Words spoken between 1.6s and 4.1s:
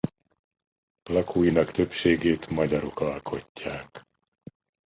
többségét magyarok alkotják.